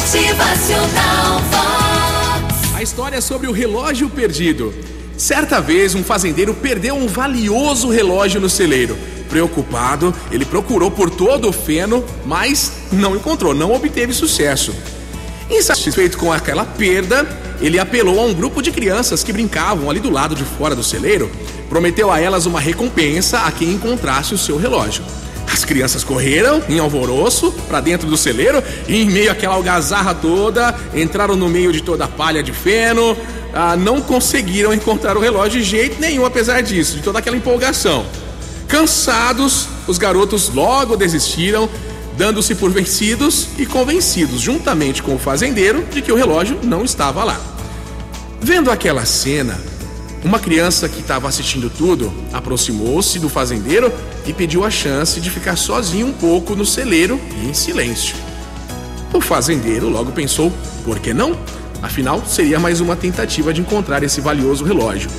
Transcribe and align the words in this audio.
Motivacional. 0.00 1.42
A 2.74 2.82
história 2.82 3.16
é 3.16 3.20
sobre 3.20 3.46
o 3.46 3.52
relógio 3.52 4.08
perdido. 4.08 4.72
Certa 5.14 5.60
vez, 5.60 5.94
um 5.94 6.02
fazendeiro 6.02 6.54
perdeu 6.54 6.94
um 6.94 7.06
valioso 7.06 7.90
relógio 7.90 8.40
no 8.40 8.48
celeiro. 8.48 8.96
Preocupado, 9.28 10.14
ele 10.32 10.46
procurou 10.46 10.90
por 10.90 11.10
todo 11.10 11.50
o 11.50 11.52
feno, 11.52 12.02
mas 12.24 12.72
não 12.90 13.14
encontrou, 13.14 13.54
não 13.54 13.74
obteve 13.74 14.14
sucesso. 14.14 14.74
Insatisfeito 15.50 16.16
com 16.16 16.32
aquela 16.32 16.64
perda, 16.64 17.28
ele 17.60 17.78
apelou 17.78 18.20
a 18.20 18.24
um 18.24 18.32
grupo 18.32 18.62
de 18.62 18.72
crianças 18.72 19.22
que 19.22 19.34
brincavam 19.34 19.90
ali 19.90 20.00
do 20.00 20.10
lado 20.10 20.34
de 20.34 20.44
fora 20.44 20.74
do 20.74 20.82
celeiro. 20.82 21.30
Prometeu 21.68 22.10
a 22.10 22.18
elas 22.18 22.46
uma 22.46 22.58
recompensa 22.58 23.40
a 23.40 23.52
quem 23.52 23.72
encontrasse 23.72 24.32
o 24.32 24.38
seu 24.38 24.56
relógio. 24.56 25.04
As 25.70 25.72
crianças 25.72 26.02
correram 26.02 26.60
em 26.68 26.80
alvoroço 26.80 27.52
para 27.68 27.80
dentro 27.80 28.08
do 28.08 28.16
celeiro 28.16 28.60
e, 28.88 29.02
em 29.02 29.08
meio 29.08 29.30
àquela 29.30 29.54
algazarra 29.54 30.12
toda, 30.12 30.74
entraram 30.92 31.36
no 31.36 31.48
meio 31.48 31.72
de 31.72 31.80
toda 31.80 32.06
a 32.06 32.08
palha 32.08 32.42
de 32.42 32.52
feno. 32.52 33.16
Ah, 33.54 33.76
não 33.76 34.00
conseguiram 34.00 34.74
encontrar 34.74 35.16
o 35.16 35.20
relógio 35.20 35.60
de 35.60 35.64
jeito 35.64 36.00
nenhum, 36.00 36.24
apesar 36.24 36.60
disso, 36.60 36.96
de 36.96 37.02
toda 37.04 37.20
aquela 37.20 37.36
empolgação. 37.36 38.04
Cansados, 38.66 39.68
os 39.86 39.96
garotos 39.96 40.48
logo 40.52 40.96
desistiram, 40.96 41.70
dando-se 42.18 42.56
por 42.56 42.72
vencidos 42.72 43.46
e 43.56 43.64
convencidos, 43.64 44.40
juntamente 44.40 45.04
com 45.04 45.14
o 45.14 45.20
fazendeiro, 45.20 45.84
de 45.84 46.02
que 46.02 46.10
o 46.10 46.16
relógio 46.16 46.58
não 46.64 46.84
estava 46.84 47.22
lá. 47.22 47.40
Vendo 48.40 48.72
aquela 48.72 49.04
cena, 49.04 49.56
uma 50.24 50.38
criança 50.38 50.88
que 50.88 51.00
estava 51.00 51.28
assistindo 51.28 51.70
tudo 51.70 52.12
aproximou-se 52.32 53.18
do 53.18 53.28
fazendeiro 53.28 53.92
e 54.26 54.32
pediu 54.32 54.64
a 54.64 54.70
chance 54.70 55.20
de 55.20 55.30
ficar 55.30 55.56
sozinho 55.56 56.08
um 56.08 56.12
pouco 56.12 56.54
no 56.54 56.66
celeiro 56.66 57.18
e 57.42 57.48
em 57.48 57.54
silêncio. 57.54 58.14
O 59.12 59.20
fazendeiro 59.20 59.88
logo 59.88 60.12
pensou: 60.12 60.52
por 60.84 60.98
que 60.98 61.14
não? 61.14 61.36
Afinal, 61.82 62.22
seria 62.26 62.60
mais 62.60 62.80
uma 62.80 62.94
tentativa 62.94 63.52
de 63.52 63.62
encontrar 63.62 64.02
esse 64.02 64.20
valioso 64.20 64.64
relógio. 64.64 65.10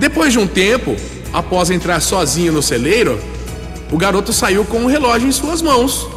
Depois 0.00 0.32
de 0.32 0.38
um 0.40 0.46
tempo, 0.46 0.96
após 1.32 1.70
entrar 1.70 2.00
sozinho 2.00 2.52
no 2.52 2.62
celeiro, 2.62 3.20
o 3.92 3.96
garoto 3.96 4.32
saiu 4.32 4.64
com 4.64 4.84
o 4.84 4.88
relógio 4.88 5.28
em 5.28 5.32
suas 5.32 5.62
mãos 5.62 6.15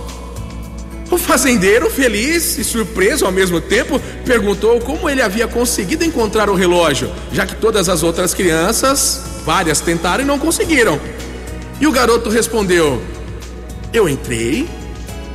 fazendeiro, 1.20 1.90
feliz 1.90 2.58
e 2.58 2.64
surpreso 2.64 3.26
ao 3.26 3.32
mesmo 3.32 3.62
tempo, 3.62 4.00
perguntou 4.26 4.80
como 4.80 5.10
ele 5.10 5.22
havia 5.22 5.48
conseguido 5.48 6.04
encontrar 6.04 6.50
o 6.50 6.56
relógio, 6.56 7.12
já 7.32 7.46
que 7.46 7.56
todas 7.56 7.90
as 7.90 8.04
outras 8.04 8.34
crianças, 8.34 9.22
várias 9.46 9.80
tentaram 9.80 10.24
e 10.24 10.28
não 10.28 10.40
conseguiram. 10.40 11.00
E 11.80 11.88
o 11.88 11.92
garoto 11.92 12.30
respondeu: 12.30 13.02
Eu 13.94 14.10
entrei, 14.10 14.68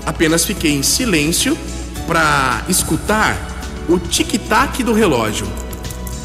apenas 0.05 0.45
fiquei 0.45 0.73
em 0.73 0.83
silêncio 0.83 1.57
para 2.07 2.65
escutar 2.69 3.37
o 3.89 3.99
tic-tac 3.99 4.83
do 4.83 4.93
relógio. 4.93 5.47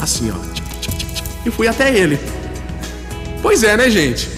Assim, 0.02 0.32
ó. 0.32 0.50
E 1.46 1.52
fui 1.52 1.68
até 1.68 1.96
ele. 1.96 2.20
Pois 3.42 3.64
é, 3.64 3.78
né, 3.78 3.90
gente? 3.90 4.30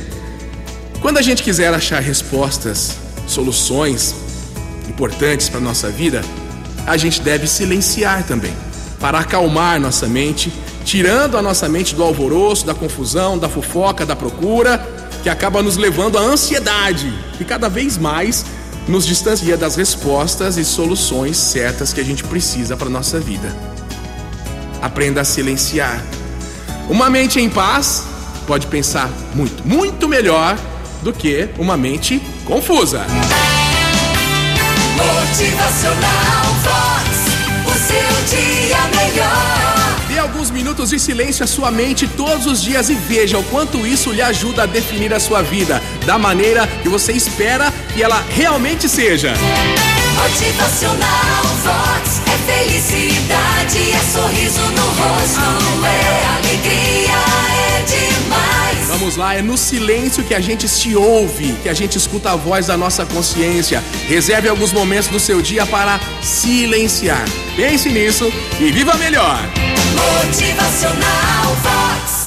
Quando 1.02 1.18
a 1.18 1.22
gente 1.22 1.42
quiser 1.42 1.74
achar 1.74 2.00
respostas, 2.00 2.96
soluções, 3.28 4.14
importantes 4.92 5.50
para 5.50 5.60
a 5.60 5.64
nossa 5.64 5.90
vida, 5.90 6.22
a 6.86 6.98
gente 6.98 7.22
deve 7.22 7.48
silenciar 7.48 8.24
também, 8.24 8.54
para 9.00 9.20
acalmar 9.20 9.80
nossa 9.80 10.08
mente, 10.08 10.52
tirando 10.84 11.38
a 11.38 11.42
nossa 11.42 11.68
mente 11.70 11.96
do 11.96 12.04
alvoroço, 12.04 12.66
da 12.66 12.74
confusão, 12.74 13.38
da 13.38 13.48
fofoca, 13.48 14.06
da 14.06 14.16
procura, 14.16 14.86
que 15.24 15.30
acaba 15.30 15.62
nos 15.62 15.78
levando 15.78 16.18
à 16.18 16.22
ansiedade 16.22 17.14
e 17.40 17.46
cada 17.46 17.70
vez 17.70 17.98
mais 17.98 18.46
nos 18.88 19.06
distancia 19.06 19.56
das 19.56 19.76
respostas 19.76 20.58
e 20.58 20.66
soluções 20.66 21.38
certas 21.38 21.94
que 21.94 22.02
a 22.02 22.04
gente 22.04 22.24
precisa 22.24 22.76
para 22.76 22.88
a 22.88 22.92
nossa 22.92 23.20
vida. 23.20 23.56
Aprenda 24.82 25.22
a 25.22 25.24
silenciar. 25.24 26.04
Uma 26.90 27.10
mente 27.10 27.40
em 27.40 27.50
paz 27.50 28.04
pode 28.48 28.68
pensar 28.68 29.10
muito, 29.34 29.66
muito 29.66 30.08
melhor 30.08 30.58
do 31.02 31.14
que 31.14 31.50
uma 31.58 31.78
mente 31.78 32.22
confusa. 32.46 33.06
Motivacional 35.32 36.44
Vox, 36.62 37.08
o 37.66 37.72
seu 37.72 38.38
dia 38.38 38.78
melhor. 38.94 39.96
Dê 40.10 40.20
alguns 40.20 40.52
minutos 40.52 40.90
de 40.90 41.00
silêncio 41.00 41.46
à 41.46 41.48
sua 41.48 41.72
mente 41.72 42.06
todos 42.06 42.46
os 42.46 42.62
dias 42.62 42.90
e 42.90 42.96
veja 42.96 43.40
o 43.40 43.44
quanto 43.46 43.88
isso 43.88 44.12
lhe 44.12 44.22
ajuda 44.22 44.64
a 44.64 44.66
definir 44.66 45.14
a 45.14 45.22
sua 45.22 45.42
vida 45.42 45.82
da 46.06 46.20
maneira 46.20 46.68
que 46.68 46.90
você 46.90 47.14
espera 47.14 47.72
que 47.94 48.04
ela 48.04 48.22
realmente 48.32 48.90
seja. 48.90 49.34
Motivacional 50.22 51.44
Vox 51.64 52.22
é 52.28 52.52
felicidade, 52.52 53.92
é 53.94 54.00
sorriso 54.12 54.60
no 54.60 54.84
rosto, 54.84 55.86
é 55.86 56.28
é 56.28 56.31
lá, 59.16 59.34
é 59.34 59.42
no 59.42 59.58
silêncio 59.58 60.24
que 60.24 60.34
a 60.34 60.40
gente 60.40 60.68
se 60.68 60.96
ouve, 60.96 61.54
que 61.64 61.70
a 61.70 61.74
gente 61.74 61.98
escuta 61.98 62.32
a 62.32 62.36
voz 62.36 62.68
da 62.68 62.78
nossa 62.78 63.06
consciência. 63.06 63.84
Reserve 64.08 64.50
alguns 64.50 64.72
momentos 64.74 65.08
do 65.08 65.20
seu 65.20 65.42
dia 65.42 65.66
para 65.66 66.00
silenciar. 66.22 67.26
Pense 67.56 67.90
nisso 67.90 68.32
e 68.60 68.72
viva 68.72 68.96
melhor! 68.96 69.40
Motivacional 69.96 71.56
Vox. 71.62 72.12